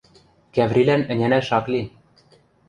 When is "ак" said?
1.57-1.65